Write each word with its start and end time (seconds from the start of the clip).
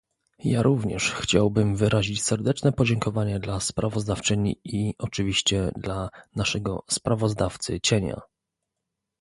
Ja 0.43 0.63
również 0.63 1.11
chciałbym 1.11 1.75
wyrazić 1.75 2.23
serdeczne 2.23 2.71
podziękowania 2.71 3.39
dla 3.39 3.59
sprawozdawczyni 3.59 4.59
i, 4.63 4.93
oczywiście, 4.97 5.71
dla 5.77 6.09
naszego 6.35 6.83
"sprawozdawcy-cienia" 6.87 8.21